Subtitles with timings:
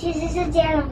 [0.00, 0.82] 其实是接龙。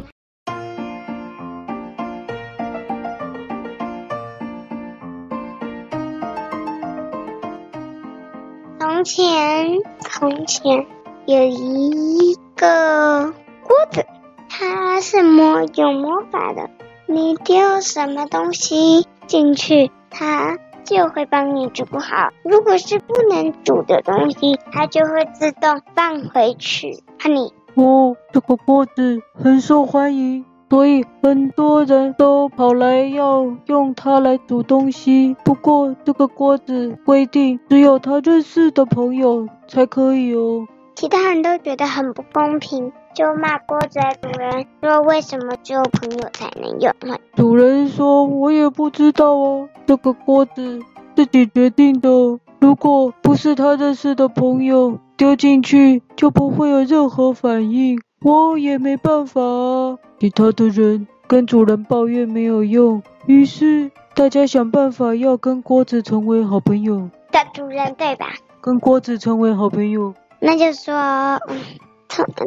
[8.79, 10.87] 从前，从前
[11.25, 13.33] 有一个
[13.63, 14.05] 锅子，
[14.51, 16.69] 它是魔有魔法的。
[17.07, 22.29] 你丢什么东西进去，它就会帮你煮好。
[22.43, 27.03] 如果是不能煮的东西，它就会自动放回去。
[27.19, 35.37] 哈尼，哦，这个锅子很受欢迎，所以很多人都跑来要用它来煮东西。
[35.45, 40.67] 不过这个锅子规定，只有他认识的朋友才可以哦。
[40.97, 42.93] 其他人都觉得很不公平。
[43.15, 46.93] 就骂锅子的主人说：“为什么只有朋友才能用？”
[47.35, 50.81] 主人说：“我也不知道哦，这个锅子
[51.17, 52.09] 自己决定的。
[52.61, 58.01] 如果不是他认识的朋友丢进去，就不会有任何反应。
[58.23, 67.11] 我也没办法啊。”其他的人跟主人抱怨没有用，于是大家想办法要跟锅子成为好朋友。
[67.31, 68.33] 的主人对吧？
[68.61, 71.41] 跟锅子成为好朋友，那就说。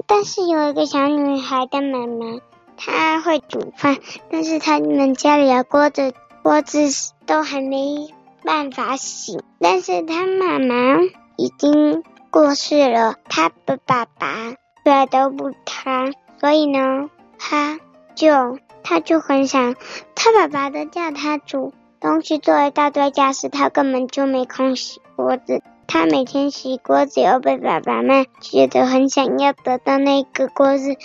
[0.08, 2.40] 但是有一个小女孩的妈妈，
[2.78, 3.98] 她会煮饭，
[4.30, 6.80] 但是他们家里的锅子锅子
[7.26, 8.10] 都还没
[8.44, 11.00] 办法洗，但是她妈妈
[11.38, 17.78] 已经过世了，他的爸爸出来都不他，所以呢，他
[18.16, 19.76] 就他就很想，
[20.16, 25.62] 他爸爸都叫他煮东西，做一大堆家事，他根本就没空洗锅子。
[25.88, 30.95] 他每天洗锅子，又被爸爸骂，觉得很想要得到那个锅子。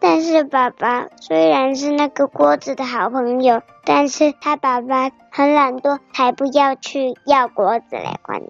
[0.00, 8.42] 但是爸爸虽然是那个锅子的好朋友，但是他爸爸很懒惰，才不要去要锅子来管。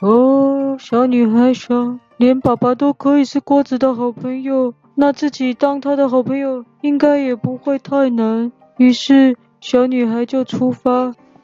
[0.00, 8.52] 哦，小女孩想，连爸爸都可以是锅子的好朋友，那自己当他的好朋友应该也不会太难。
[8.78, 10.90] 于是小女孩就出发。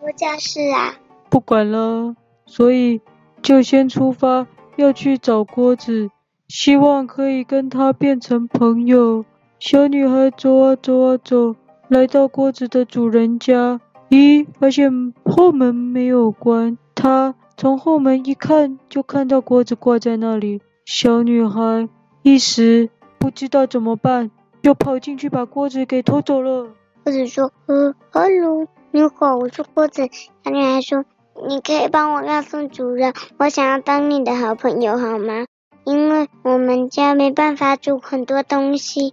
[0.00, 0.94] 我家是啊。
[1.28, 2.14] 不管了，
[2.46, 3.00] 所以。
[3.42, 4.46] 就先出发，
[4.76, 6.10] 要去找锅子，
[6.48, 9.24] 希望可以跟他变成朋友。
[9.58, 11.56] 小女孩走啊走啊走，
[11.88, 13.80] 来到锅子的主人家，
[14.10, 16.76] 咦，发现后门没有关。
[16.94, 20.62] 她从后门一看，就看到锅子挂在那里。
[20.86, 21.90] 小女孩
[22.22, 22.88] 一时
[23.18, 24.30] 不知道怎么办，
[24.62, 26.68] 就跑进去把锅子给偷走了。
[27.04, 30.08] 锅子说：“呃，Hello，你好，我是锅子。”
[30.42, 31.04] 小女孩说。
[31.46, 35.44] 你可以帮我告诉主人，我想要当你的好朋友，好吗？
[35.84, 39.12] 因为我们家没办法煮很多东西，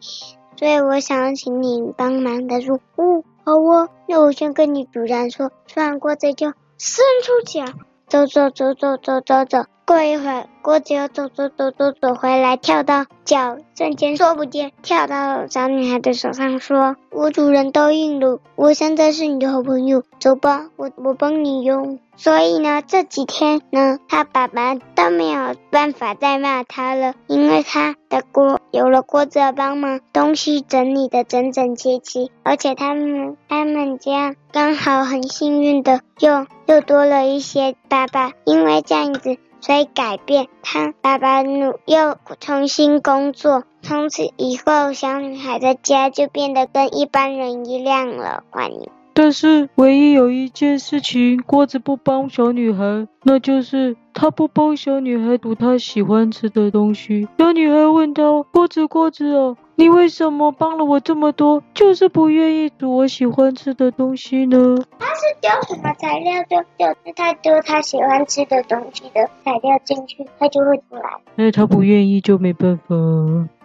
[0.57, 2.62] 所以我想请你帮忙的。
[2.62, 6.47] 说，哦，好啊，那我先跟你主人说，说完锅子就
[6.78, 7.66] 伸出脚，
[8.09, 9.76] 走走走走走走走。
[9.88, 39.38] 过一会儿，锅子又走走走走走回来，跳到脚瞬间说不见，跳到小女孩的手上，说：“我主人答应了，我现在是你的好朋友，走吧，我我帮你用。”所以呢，这几天呢，他爸爸都没有办法再骂他了，因为他的锅有了锅子的帮忙，东西整理的整整齐齐，而且他们他们家刚好很幸运的又又多了一些爸爸，因为这样子。
[39.59, 48.44] 所以改变，他爸爸努又重新工作，从此以后，小女孩的家就变得跟一般人一样了。
[48.50, 48.90] 欢迎。
[49.13, 57.28] 但是唯一有一件事情，锅子不帮小女孩，那就是他不帮小女孩煮她喜欢吃的东西。
[57.39, 71.03] 小女孩问他：“锅子，锅子哦，你为什么帮了我这么多，就是不愿意煮我喜欢吃的东西呢？”他是丢什么材料，就就是他丢他喜欢吃的东西的材料进去，他就会出来。
[71.35, 72.95] 那他不愿意就没办法。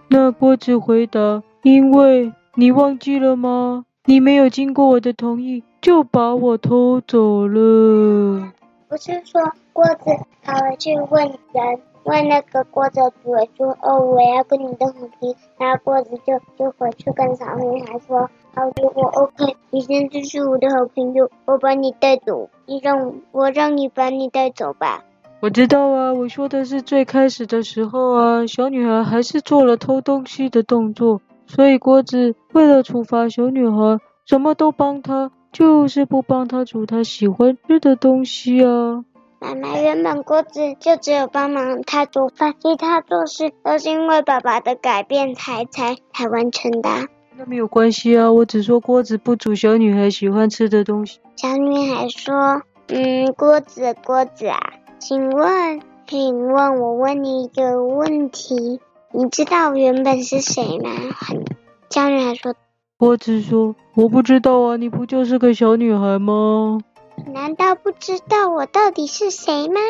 [0.09, 8.53] 那锅子回答：“因为你忘记了吗？”你没有经过我的同意就把我偷走了。
[8.89, 9.41] 不是说
[9.73, 10.11] 锅子
[10.43, 22.51] 跑回去问人，问那个锅子的主人说：“哦，我要跟你的好朋友。”然后锅子就就回去跟小女孩说：“好，如果 OK，你现在是我的好朋友，我把你带走。
[22.67, 25.05] 你让我让你把你带走吧。”
[25.41, 31.21] 我知道啊，我说的是最开始的时候啊，小女孩还是做了偷东西的动作。
[31.47, 39.05] 所以锅子为了处罚小女孩，什么都帮她，就是不帮她煮她喜欢吃的东西啊。
[39.43, 46.89] 妈妈，原本锅子就只有帮忙她煮饭，其他做事都是因为爸爸的改变才才才完成的。
[47.37, 51.19] 那没有关系啊，我只说锅子不煮小女孩喜欢吃的东西。
[51.35, 54.61] 小女孩说：“嗯，锅子，锅子啊，
[55.01, 58.81] 请问，请问我问你一个问题。”
[59.15, 60.91] 你知道原本是谁吗？
[61.19, 61.45] 很
[61.91, 62.55] 小女孩说。
[62.97, 66.79] 锅子说：“我不知道啊，你不就是个小女孩吗？
[67.27, 69.81] 难道不知道我到底是谁吗？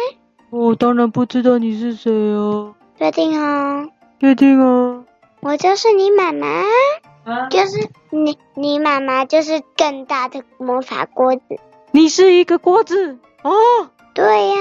[0.50, 2.74] 我当然不知道你是谁哦。
[2.98, 3.88] 确定哦？
[4.20, 5.04] 确定哦。
[5.40, 6.46] 我就是你妈妈，
[7.24, 11.42] 啊、就是你，你妈妈就是更大的魔法锅子。
[11.90, 13.52] 你是一个锅子哦？
[14.14, 14.56] 对呀，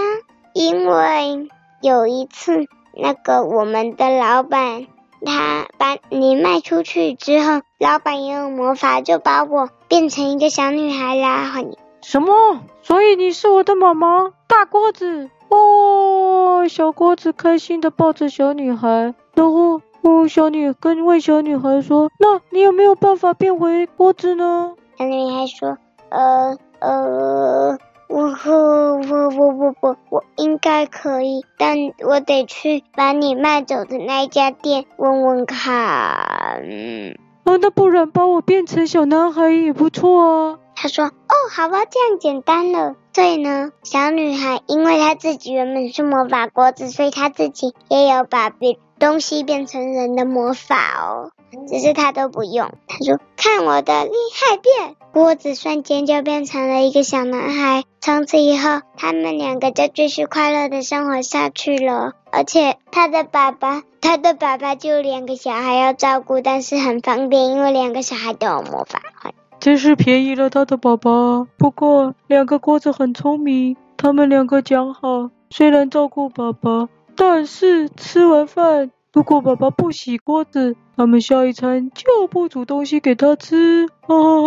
[0.54, 1.50] 因为
[1.82, 4.88] 有一次，那个我们的老板。”
[5.24, 11.54] 他把你卖出去之后，老板也有魔法，就把我变成一个小女孩啦。
[12.02, 12.62] 什么？
[12.82, 14.32] 所以你是我的妈妈？
[14.48, 25.78] 大锅子哦，小锅子开心的抱着小女孩，然后哦，小女跟问小女孩说：“那你有没有办法变回锅子呢？”小女孩说
[26.10, 27.78] ：“呃呃。”
[28.12, 36.62] 我我我我我我我应该可以，但我得去把你卖走的那家店问问看。
[36.62, 37.16] 嗯，
[37.46, 40.60] 哦，那不然把我变成小男孩也不错啊。
[40.82, 51.30] 他说：“哦，好吧，这样简单了。”所以呢，小女孩因为她自己原本是魔法锅子，所以她自己也有把别东西变成人的魔法哦。
[51.68, 52.72] 只是她都不用。
[52.88, 57.84] 她说：“看我的厉害变！”锅子瞬间就变成了一个小男孩。
[58.00, 62.14] 从此以后，他们两个就继续快乐的生活下去了。
[62.32, 69.00] 而且他的爸爸，他的爸爸就两个小孩要照顾，但是很方便，因为两个小孩都有魔法。
[69.62, 71.46] 真是便宜了他的爸爸。
[71.58, 83.88] 不过两个锅子很聪明，他们两个讲好，虽然照顾爸爸，但是吃完饭，如果爸爸不洗锅子，他们下一餐就不煮东西给他吃。
[84.02, 84.42] 哈哈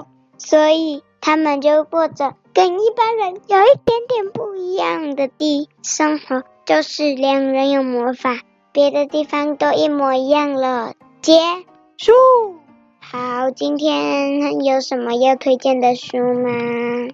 [0.00, 0.06] 哈。
[0.38, 2.34] 所以他们就过着。
[2.52, 8.38] 跟一般人有一点点不一样的地生活，就是两人有魔法，
[8.72, 10.94] 别的地方都一模一样了。
[11.22, 11.32] 结
[11.96, 12.12] 束。
[13.12, 17.08] 好，今天有什么要推荐的书吗？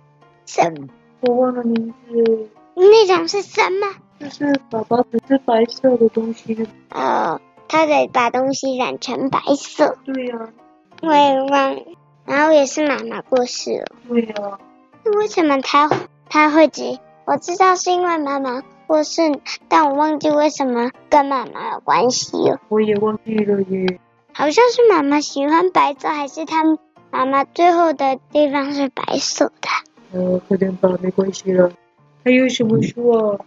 [0.45, 0.89] 什么？
[1.21, 2.51] 我忘了名字。
[2.75, 3.87] 那种是什么？
[4.21, 6.69] 就是宝宝只是白色的东西。
[6.91, 9.97] 哦，他得把东西染成白色。
[10.05, 10.53] 对呀、啊。
[11.01, 11.79] 我也忘。
[12.27, 13.87] 然后也是妈妈过世了。
[14.07, 14.59] 对呀、啊。
[15.17, 15.89] 为什么他
[16.29, 17.01] 他会急？
[17.25, 19.23] 我知道是因为妈妈过世，
[19.69, 22.61] 但我忘记为什么跟妈妈有关系了。
[22.69, 23.99] 我也忘记了耶。
[24.38, 26.62] 好像是妈妈喜欢白色，还是他
[27.11, 29.69] 妈妈最后的地方是白色的？
[30.12, 31.73] 呃，快点吧，没关系了。
[32.23, 33.38] 还有什么书啊？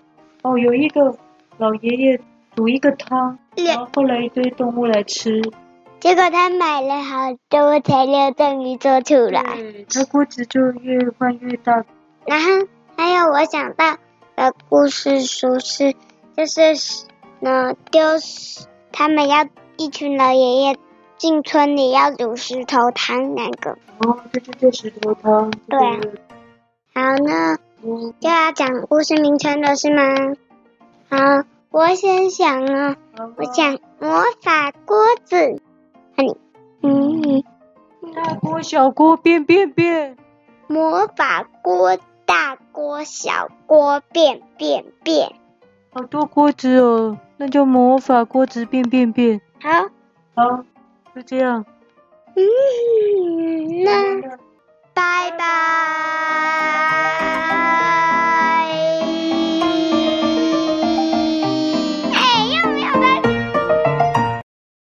[0.42, 1.16] 哦，有一个
[1.60, 2.20] 老爷爷
[2.56, 5.40] 煮一个汤，然后后来一堆动物来吃。
[6.00, 9.44] 结果他买了好多材料，终于做出来。
[9.94, 11.86] 他锅子就越换越大。
[12.26, 13.96] 然后还有我想到
[14.36, 15.94] 的故事书是，
[16.36, 17.06] 就是
[17.42, 18.02] 呢，丢
[18.92, 19.46] 他们要
[19.80, 20.78] 一群老爷爷
[21.18, 23.78] 进村里要煮石头汤那个。
[24.00, 25.50] 哦，这就叫石头汤。
[25.70, 26.00] 对啊。
[26.94, 30.04] 好呢，嗯，就要讲故事名称了是吗？
[31.10, 31.18] 好，
[31.72, 32.98] 我先想啊，
[33.38, 35.62] 我想魔法锅子。
[36.82, 37.42] 嗯，
[38.14, 40.18] 大锅小锅变变变，
[40.68, 45.32] 魔法锅大锅小锅变变变，
[45.92, 49.40] 好多锅子哦，那就魔法锅子变变变。
[49.62, 49.90] 好。
[50.36, 50.64] 好
[51.14, 51.66] 就这样
[52.36, 54.22] 嗯那
[54.94, 56.09] 拜拜。